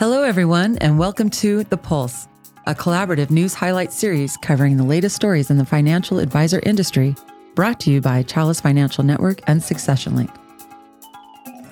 Hello, 0.00 0.22
everyone, 0.22 0.78
and 0.78 0.98
welcome 0.98 1.28
to 1.28 1.62
The 1.64 1.76
Pulse, 1.76 2.26
a 2.66 2.74
collaborative 2.74 3.28
news 3.28 3.52
highlight 3.52 3.92
series 3.92 4.34
covering 4.38 4.78
the 4.78 4.82
latest 4.82 5.14
stories 5.14 5.50
in 5.50 5.58
the 5.58 5.66
financial 5.66 6.18
advisor 6.20 6.58
industry, 6.62 7.14
brought 7.54 7.78
to 7.80 7.90
you 7.90 8.00
by 8.00 8.22
Chalice 8.22 8.62
Financial 8.62 9.04
Network 9.04 9.42
and 9.46 9.62
Succession 9.62 10.16
Link. 10.16 10.30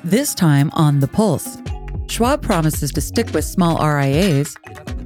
This 0.04 0.35
time 0.35 0.71
on 0.75 1.01
The 1.01 1.09
Pulse, 1.09 1.56
Schwab 2.09 2.43
promises 2.43 2.93
to 2.93 3.01
stick 3.01 3.33
with 3.33 3.46
small 3.46 3.79
RIAs, 3.79 4.54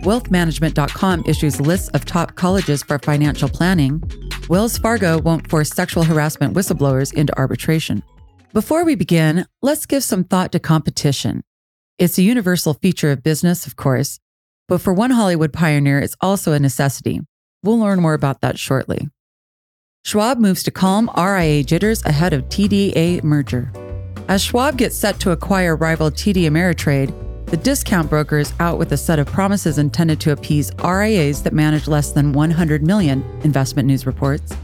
wealthmanagement.com 0.00 1.23
issues 1.25 1.61
lists 1.61 1.91
of 1.91 2.04
top 2.04 2.34
colleges 2.34 2.82
for 2.82 2.98
financial 2.98 3.48
planning, 3.48 4.02
Wells 4.48 4.79
Fargo 4.79 5.20
won't 5.20 5.48
force 5.48 5.70
sexual 5.70 6.02
harassment 6.02 6.54
whistleblowers 6.54 7.14
into 7.14 7.39
arbitration. 7.39 8.02
Before 8.52 8.84
we 8.84 8.96
begin, 8.96 9.46
let's 9.62 9.86
give 9.86 10.02
some 10.02 10.25
thought 10.25 10.50
to 10.50 10.59
competition. 10.59 11.45
It's 12.03 12.19
a 12.19 12.23
universal 12.23 12.75
feature 12.75 13.12
of 13.12 13.23
business, 13.23 13.64
of 13.64 13.77
course, 13.77 14.18
but 14.66 14.80
for 14.80 14.93
one 14.93 15.13
Hollywood 15.13 15.53
pioneer, 15.53 16.00
it's 16.00 16.17
also 16.21 16.53
a 16.53 16.58
necessity. 16.58 17.21
We'll 17.63 17.79
learn 17.79 18.00
more 18.00 18.14
about 18.14 18.40
that 18.40 18.58
shortly. 18.58 19.08
Schwab 20.04 20.39
moves 20.39 20.64
to 20.64 20.72
calm 20.72 21.08
RIA 21.17 21.63
jitters 21.63 22.04
ahead 22.04 22.32
of 22.32 22.46
TDA 22.46 23.22
merger. 23.22 23.72
As 24.27 24.43
Schwab 24.43 24.79
gets 24.79 24.96
set 24.96 25.21
to 25.21 25.30
acquire 25.30 25.77
rival 25.77 26.11
TD 26.11 26.50
Ameritrade, 26.50 27.14
the 27.46 27.57
discount 27.57 28.11
broker 28.11 28.39
is 28.39 28.53
out 28.58 28.80
with 28.80 28.91
a 28.91 28.96
set 28.96 29.21
of 29.21 29.29
promises 29.29 29.79
intended 29.79 30.19
to 30.22 30.32
appease 30.32 30.72
RIAs 30.82 31.44
that 31.44 31.53
manage 31.53 31.86
less 31.86 32.11
than 32.11 32.33
100 32.33 32.83
million, 32.83 33.22
investment 33.44 33.86
news 33.86 34.06
reports. 34.06 34.56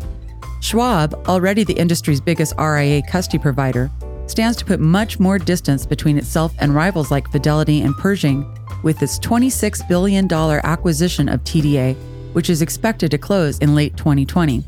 Schwab, 0.61 1.15
already 1.29 1.63
the 1.63 1.79
industry's 1.79 2.21
biggest 2.21 2.53
RIA 2.59 3.01
custody 3.09 3.39
provider, 3.41 3.93
stands 4.31 4.57
to 4.59 4.65
put 4.65 4.81
much 4.81 5.19
more 5.19 5.39
distance 5.39 5.87
between 5.87 6.19
itself 6.19 6.55
and 6.59 6.75
rivals 6.75 7.11
like 7.11 7.31
Fidelity 7.31 7.81
and 7.83 7.97
Pershing 7.97 8.47
with 8.83 9.03
its 9.03 9.19
$26 9.19 9.89
billion 9.89 10.33
acquisition 10.33 11.29
of 11.29 11.43
TDA, 11.45 11.97
which 12.33 12.51
is 12.51 12.63
expected 12.63 13.11
to 13.11 13.19
close 13.19 13.59
in 13.59 13.75
late 13.75 13.97
2020. 13.97 14.65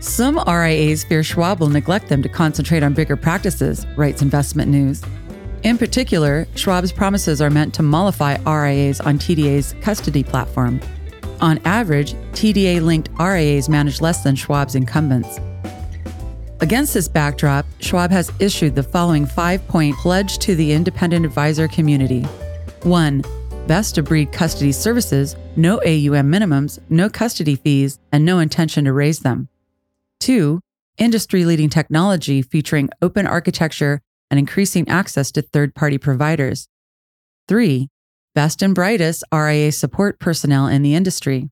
Some 0.00 0.38
RIAs 0.46 1.04
fear 1.04 1.22
Schwab 1.22 1.60
will 1.60 1.68
neglect 1.68 2.08
them 2.08 2.22
to 2.22 2.28
concentrate 2.28 2.82
on 2.82 2.94
bigger 2.94 3.16
practices, 3.16 3.86
writes 3.96 4.22
Investment 4.22 4.70
News. 4.70 5.02
In 5.62 5.78
particular, 5.78 6.48
Schwab's 6.56 6.90
promises 6.90 7.40
are 7.40 7.50
meant 7.50 7.72
to 7.74 7.82
mollify 7.82 8.36
RIAs 8.44 9.00
on 9.00 9.18
TDA's 9.18 9.76
custody 9.80 10.24
platform. 10.24 10.80
On 11.40 11.58
average, 11.64 12.14
TDA 12.32 12.80
linked 12.82 13.10
RIAs 13.20 13.68
manage 13.68 14.00
less 14.00 14.24
than 14.24 14.34
Schwab's 14.34 14.74
incumbents. 14.74 15.38
Against 16.62 16.94
this 16.94 17.08
backdrop, 17.08 17.66
Schwab 17.80 18.12
has 18.12 18.30
issued 18.38 18.76
the 18.76 18.84
following 18.84 19.26
five 19.26 19.66
point 19.66 19.96
pledge 19.96 20.38
to 20.38 20.54
the 20.54 20.70
independent 20.70 21.26
advisor 21.26 21.66
community 21.66 22.22
1. 22.84 23.24
Best 23.66 23.98
of 23.98 24.04
breed 24.04 24.30
custody 24.30 24.70
services, 24.70 25.34
no 25.56 25.78
AUM 25.78 26.30
minimums, 26.30 26.78
no 26.88 27.10
custody 27.10 27.56
fees, 27.56 27.98
and 28.12 28.24
no 28.24 28.38
intention 28.38 28.84
to 28.84 28.92
raise 28.92 29.18
them. 29.18 29.48
2. 30.20 30.60
Industry 30.98 31.44
leading 31.44 31.68
technology 31.68 32.42
featuring 32.42 32.90
open 33.02 33.26
architecture 33.26 34.00
and 34.30 34.38
increasing 34.38 34.88
access 34.88 35.32
to 35.32 35.42
third 35.42 35.74
party 35.74 35.98
providers. 35.98 36.68
3. 37.48 37.88
Best 38.36 38.62
and 38.62 38.72
brightest 38.72 39.24
RIA 39.34 39.72
support 39.72 40.20
personnel 40.20 40.68
in 40.68 40.82
the 40.82 40.94
industry. 40.94 41.50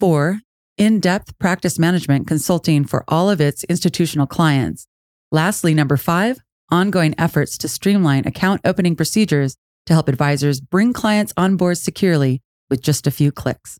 4 0.00 0.40
in 0.76 1.00
depth 1.00 1.38
practice 1.38 1.78
management 1.78 2.26
consulting 2.26 2.84
for 2.84 3.04
all 3.08 3.30
of 3.30 3.40
its 3.40 3.64
institutional 3.64 4.26
clients. 4.26 4.86
Lastly, 5.32 5.74
number 5.74 5.96
five, 5.96 6.38
ongoing 6.70 7.14
efforts 7.18 7.56
to 7.58 7.68
streamline 7.68 8.26
account 8.26 8.60
opening 8.64 8.96
procedures 8.96 9.56
to 9.86 9.92
help 9.94 10.08
advisors 10.08 10.60
bring 10.60 10.92
clients 10.92 11.32
on 11.36 11.56
board 11.56 11.78
securely 11.78 12.42
with 12.68 12.82
just 12.82 13.06
a 13.06 13.10
few 13.10 13.32
clicks. 13.32 13.78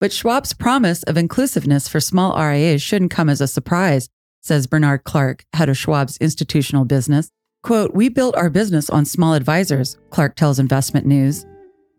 But 0.00 0.12
Schwab's 0.12 0.52
promise 0.52 1.02
of 1.04 1.16
inclusiveness 1.16 1.88
for 1.88 2.00
small 2.00 2.36
RIAs 2.38 2.82
shouldn't 2.82 3.10
come 3.10 3.28
as 3.28 3.40
a 3.40 3.46
surprise, 3.46 4.08
says 4.40 4.66
Bernard 4.66 5.04
Clark, 5.04 5.44
head 5.52 5.68
of 5.68 5.76
Schwab's 5.76 6.16
institutional 6.18 6.84
business. 6.84 7.30
Quote, 7.62 7.94
We 7.94 8.08
built 8.08 8.36
our 8.36 8.50
business 8.50 8.88
on 8.88 9.04
small 9.04 9.34
advisors, 9.34 9.98
Clark 10.10 10.36
tells 10.36 10.58
Investment 10.58 11.04
News, 11.06 11.44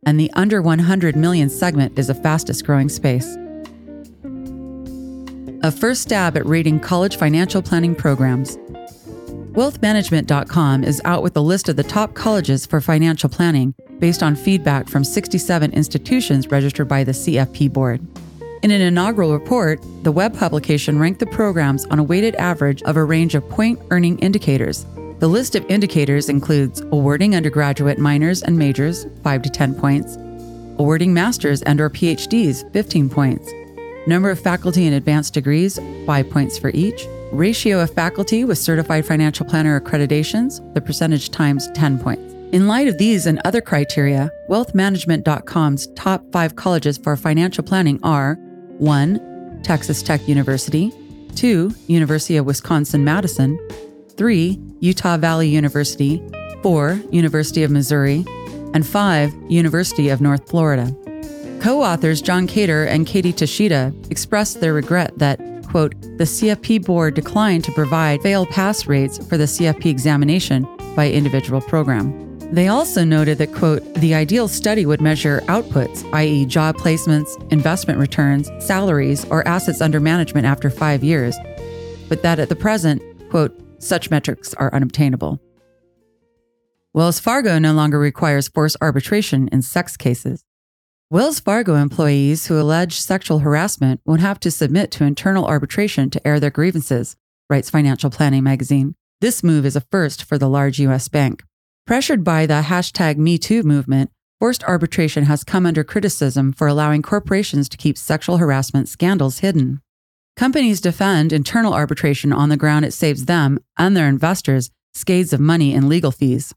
and 0.05 0.19
the 0.19 0.31
under 0.33 0.61
100 0.61 1.15
million 1.15 1.49
segment 1.49 1.99
is 1.99 2.07
the 2.07 2.15
fastest 2.15 2.65
growing 2.65 2.89
space 2.89 3.37
a 5.61 5.71
first 5.71 6.01
stab 6.01 6.37
at 6.37 6.45
rating 6.45 6.79
college 6.79 7.17
financial 7.17 7.61
planning 7.61 7.93
programs. 7.93 8.57
Wealthmanagement.com 9.53 10.85
is 10.85 11.01
out 11.03 11.21
with 11.21 11.35
a 11.35 11.41
list 11.41 11.67
of 11.67 11.75
the 11.75 11.83
top 11.83 12.13
colleges 12.13 12.65
for 12.65 12.79
financial 12.79 13.29
planning 13.29 13.73
based 13.99 14.23
on 14.23 14.35
feedback 14.35 14.87
from 14.87 15.03
67 15.03 15.73
institutions 15.73 16.47
registered 16.47 16.87
by 16.87 17.03
the 17.03 17.11
CFP 17.11 17.73
board. 17.73 17.99
In 18.63 18.71
an 18.71 18.79
inaugural 18.79 19.33
report, 19.33 19.81
the 20.03 20.11
web 20.11 20.37
publication 20.37 20.97
ranked 20.97 21.19
the 21.19 21.25
programs 21.25 21.85
on 21.87 21.99
a 21.99 22.03
weighted 22.03 22.35
average 22.35 22.81
of 22.83 22.95
a 22.95 23.03
range 23.03 23.35
of 23.35 23.47
point 23.49 23.79
earning 23.89 24.17
indicators. 24.19 24.85
The 25.19 25.27
list 25.27 25.55
of 25.55 25.69
indicators 25.69 26.29
includes 26.29 26.81
awarding 26.91 27.35
undergraduate 27.35 27.97
minors 27.97 28.43
and 28.43 28.57
majors 28.57 29.07
5 29.23 29.41
to 29.41 29.49
10 29.49 29.75
points, 29.75 30.15
awarding 30.77 31.13
masters 31.13 31.61
and 31.63 31.81
or 31.81 31.89
PhDs 31.89 32.71
15 32.71 33.09
points, 33.09 33.51
Number 34.09 34.31
of 34.31 34.39
faculty 34.39 34.87
in 34.87 34.93
advanced 34.93 35.35
degrees, 35.35 35.79
five 36.07 36.31
points 36.31 36.57
for 36.57 36.71
each. 36.73 37.05
Ratio 37.31 37.79
of 37.79 37.93
faculty 37.93 38.43
with 38.43 38.57
certified 38.57 39.05
financial 39.05 39.45
planner 39.45 39.79
accreditations, 39.79 40.73
the 40.73 40.81
percentage 40.81 41.29
times 41.29 41.69
10 41.75 41.99
points. 41.99 42.33
In 42.51 42.67
light 42.67 42.87
of 42.87 42.97
these 42.97 43.27
and 43.27 43.39
other 43.45 43.61
criteria, 43.61 44.31
wealthmanagement.com's 44.49 45.85
top 45.93 46.23
five 46.31 46.55
colleges 46.55 46.97
for 46.97 47.15
financial 47.15 47.63
planning 47.63 47.99
are 48.01 48.33
1. 48.79 49.59
Texas 49.61 50.01
Tech 50.01 50.27
University, 50.27 50.91
2. 51.35 51.71
University 51.85 52.35
of 52.35 52.47
Wisconsin 52.47 53.03
Madison, 53.03 53.59
3. 54.17 54.59
Utah 54.79 55.17
Valley 55.17 55.49
University, 55.49 56.19
4. 56.63 56.99
University 57.11 57.61
of 57.61 57.69
Missouri, 57.69 58.25
and 58.73 58.87
5. 58.87 59.35
University 59.49 60.09
of 60.09 60.19
North 60.19 60.49
Florida. 60.49 60.95
Co 61.59 61.83
authors 61.83 62.21
John 62.21 62.47
Cater 62.47 62.85
and 62.85 63.05
Katie 63.05 63.33
Toshida 63.33 63.93
expressed 64.09 64.61
their 64.61 64.73
regret 64.73 65.17
that, 65.17 65.39
quote, 65.67 65.93
the 66.17 66.23
CFP 66.23 66.85
board 66.85 67.15
declined 67.15 67.65
to 67.65 67.71
provide 67.73 68.21
fail 68.21 68.45
pass 68.45 68.87
rates 68.87 69.17
for 69.27 69.35
the 69.35 69.43
CFP 69.43 69.87
examination 69.87 70.65
by 70.95 71.11
individual 71.11 71.59
program. 71.59 72.39
They 72.53 72.69
also 72.69 73.03
noted 73.03 73.39
that, 73.39 73.53
quote, 73.53 73.83
the 73.95 74.15
ideal 74.15 74.47
study 74.47 74.85
would 74.85 75.01
measure 75.01 75.41
outputs, 75.47 76.09
i.e., 76.13 76.45
job 76.45 76.77
placements, 76.77 77.29
investment 77.51 77.99
returns, 77.99 78.49
salaries, 78.59 79.25
or 79.25 79.45
assets 79.45 79.81
under 79.81 79.99
management 79.99 80.47
after 80.47 80.69
five 80.69 81.03
years, 81.03 81.35
but 82.07 82.23
that 82.23 82.39
at 82.39 82.47
the 82.47 82.55
present, 82.55 83.01
quote, 83.29 83.53
such 83.79 84.09
metrics 84.09 84.53
are 84.55 84.73
unobtainable. 84.73 85.41
Wells 86.93 87.19
Fargo 87.19 87.59
no 87.59 87.73
longer 87.73 87.99
requires 87.99 88.47
forced 88.47 88.77
arbitration 88.81 89.49
in 89.49 89.61
sex 89.61 89.95
cases. 89.95 90.43
Wells 91.11 91.39
Fargo 91.39 91.73
employees 91.73 92.45
who 92.45 92.61
allege 92.61 92.99
sexual 92.99 93.39
harassment 93.39 93.99
won't 94.05 94.21
have 94.21 94.39
to 94.41 94.51
submit 94.51 94.91
to 94.91 95.05
internal 95.05 95.47
arbitration 95.47 96.11
to 96.11 96.27
air 96.27 96.39
their 96.39 96.51
grievances, 96.51 97.15
writes 97.49 97.67
Financial 97.67 98.11
Planning 98.11 98.43
magazine. 98.43 98.93
This 99.19 99.41
move 99.41 99.65
is 99.65 99.75
a 99.75 99.81
first 99.81 100.23
for 100.23 100.37
the 100.37 100.47
large 100.47 100.77
U.S. 100.77 101.07
bank. 101.07 101.41
Pressured 101.87 102.23
by 102.23 102.45
the 102.45 102.61
hashtag 102.61 103.15
MeToo 103.15 103.63
movement, 103.63 104.11
forced 104.39 104.63
arbitration 104.65 105.23
has 105.23 105.43
come 105.43 105.65
under 105.65 105.83
criticism 105.83 106.53
for 106.53 106.67
allowing 106.67 107.01
corporations 107.01 107.67
to 107.69 107.77
keep 107.77 107.97
sexual 107.97 108.37
harassment 108.37 108.87
scandals 108.87 109.39
hidden. 109.39 109.81
Companies 110.37 110.79
defend 110.79 111.33
internal 111.33 111.73
arbitration 111.73 112.31
on 112.31 112.49
the 112.49 112.55
ground 112.55 112.85
it 112.85 112.93
saves 112.93 113.25
them 113.25 113.59
and 113.79 113.97
their 113.97 114.07
investors 114.07 114.69
scathes 114.93 115.33
of 115.33 115.39
money 115.39 115.73
and 115.73 115.89
legal 115.89 116.11
fees. 116.11 116.53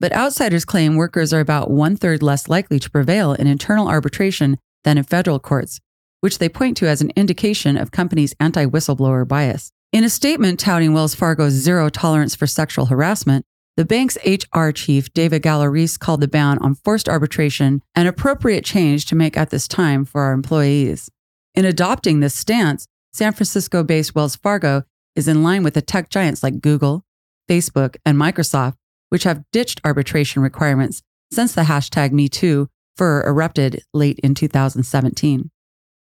But 0.00 0.12
outsiders 0.12 0.64
claim 0.64 0.94
workers 0.94 1.32
are 1.32 1.40
about 1.40 1.70
one 1.70 1.96
third 1.96 2.22
less 2.22 2.48
likely 2.48 2.78
to 2.78 2.90
prevail 2.90 3.32
in 3.32 3.46
internal 3.46 3.88
arbitration 3.88 4.58
than 4.84 4.96
in 4.96 5.04
federal 5.04 5.40
courts, 5.40 5.80
which 6.20 6.38
they 6.38 6.48
point 6.48 6.76
to 6.76 6.86
as 6.86 7.00
an 7.00 7.10
indication 7.16 7.76
of 7.76 7.90
companies' 7.90 8.34
anti 8.38 8.64
whistleblower 8.64 9.26
bias. 9.26 9.72
In 9.92 10.04
a 10.04 10.10
statement 10.10 10.60
touting 10.60 10.92
Wells 10.92 11.14
Fargo's 11.14 11.54
zero 11.54 11.88
tolerance 11.88 12.34
for 12.34 12.46
sexual 12.46 12.86
harassment, 12.86 13.44
the 13.76 13.84
bank's 13.84 14.18
HR 14.26 14.70
chief, 14.70 15.12
David 15.12 15.42
Galloreese, 15.42 15.96
called 15.96 16.20
the 16.20 16.28
ban 16.28 16.58
on 16.58 16.74
forced 16.74 17.08
arbitration 17.08 17.80
an 17.94 18.06
appropriate 18.06 18.64
change 18.64 19.06
to 19.06 19.14
make 19.14 19.36
at 19.36 19.50
this 19.50 19.68
time 19.68 20.04
for 20.04 20.22
our 20.22 20.32
employees. 20.32 21.10
In 21.54 21.64
adopting 21.64 22.20
this 22.20 22.34
stance, 22.34 22.86
San 23.12 23.32
Francisco 23.32 23.82
based 23.82 24.14
Wells 24.14 24.36
Fargo 24.36 24.84
is 25.16 25.26
in 25.26 25.42
line 25.42 25.62
with 25.62 25.74
the 25.74 25.82
tech 25.82 26.10
giants 26.10 26.42
like 26.42 26.60
Google, 26.60 27.04
Facebook, 27.48 27.96
and 28.04 28.18
Microsoft, 28.18 28.74
which 29.08 29.24
have 29.24 29.44
ditched 29.52 29.80
arbitration 29.84 30.42
requirements 30.42 31.02
since 31.32 31.54
the 31.54 31.62
hashtag 31.62 32.10
MeToo 32.10 32.68
fur 32.96 33.22
erupted 33.22 33.82
late 33.94 34.18
in 34.20 34.34
2017. 34.34 35.50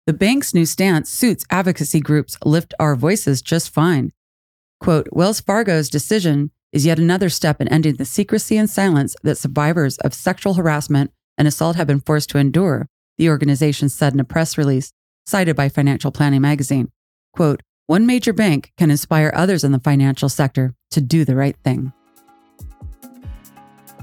The 0.07 0.13
bank's 0.13 0.55
new 0.55 0.65
stance 0.65 1.11
suits 1.11 1.45
advocacy 1.51 2.01
groups 2.01 2.37
Lift 2.45 2.75
Our 2.81 2.97
Voices 2.97 3.43
just 3.43 3.71
fine. 3.71 4.13
Quote, 4.81 5.09
Wells 5.13 5.41
Fargo's 5.41 5.91
decision 5.91 6.51
is 6.73 6.87
yet 6.87 6.99
another 6.99 7.29
step 7.29 7.61
in 7.61 7.69
ending 7.69 7.97
the 7.97 8.05
secrecy 8.05 8.57
and 8.57 8.71
silence 8.71 9.15
that 9.23 9.39
survivors 9.39 9.99
of 9.99 10.15
sexual 10.15 10.55
harassment 10.55 11.13
and 11.37 11.47
assault 11.47 11.77
have 11.77 11.87
been 11.87 12.01
forced 12.01 12.31
to 12.31 12.39
endure, 12.39 12.87
the 13.19 13.29
organization 13.29 13.89
said 13.89 14.15
in 14.15 14.21
a 14.21 14.25
press 14.25 14.57
release 14.57 14.93
cited 15.27 15.55
by 15.55 15.69
Financial 15.69 16.11
Planning 16.11 16.41
magazine. 16.41 16.91
Quote, 17.35 17.63
one 17.87 18.07
major 18.07 18.33
bank 18.33 18.73
can 18.79 18.91
inspire 18.91 19.33
others 19.35 19.65
in 19.65 19.73
the 19.73 19.81
financial 19.81 20.29
sector 20.29 20.75
to 20.93 21.01
do 21.01 21.25
the 21.25 21.37
right 21.37 21.57
thing. 21.65 21.93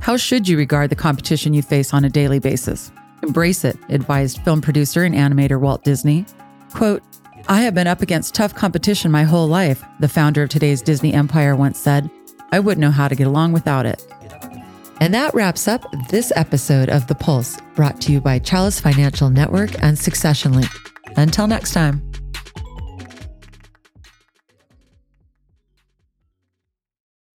How 0.07 0.15
should 0.15 0.47
you 0.47 0.57
regard 0.57 0.89
the 0.89 0.95
competition 0.95 1.53
you 1.53 1.61
face 1.61 1.93
on 1.93 2.05
a 2.05 2.09
daily 2.09 2.39
basis? 2.39 2.93
Embrace 3.23 3.65
it, 3.65 3.77
advised 3.89 4.41
film 4.41 4.61
producer 4.61 5.03
and 5.03 5.13
animator 5.13 5.59
Walt 5.59 5.83
Disney. 5.83 6.25
Quote, 6.71 7.03
I 7.49 7.59
have 7.63 7.73
been 7.73 7.87
up 7.87 8.01
against 8.01 8.33
tough 8.33 8.55
competition 8.55 9.11
my 9.11 9.23
whole 9.23 9.47
life, 9.47 9.83
the 9.99 10.07
founder 10.07 10.43
of 10.43 10.49
today's 10.49 10.81
Disney 10.81 11.13
empire 11.13 11.57
once 11.57 11.77
said. 11.77 12.09
I 12.53 12.61
wouldn't 12.61 12.79
know 12.79 12.89
how 12.89 13.09
to 13.09 13.15
get 13.15 13.27
along 13.27 13.51
without 13.51 13.85
it. 13.85 14.01
And 15.01 15.13
that 15.13 15.33
wraps 15.33 15.67
up 15.67 15.83
this 16.07 16.31
episode 16.37 16.87
of 16.87 17.07
The 17.07 17.15
Pulse, 17.15 17.59
brought 17.75 17.99
to 18.03 18.13
you 18.13 18.21
by 18.21 18.39
Chalice 18.39 18.79
Financial 18.79 19.29
Network 19.29 19.71
and 19.83 19.99
Succession 19.99 20.53
Link. 20.53 20.71
Until 21.17 21.47
next 21.47 21.73
time. 21.73 22.01